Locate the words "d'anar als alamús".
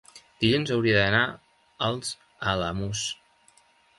0.99-3.03